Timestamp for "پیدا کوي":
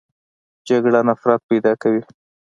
1.49-2.01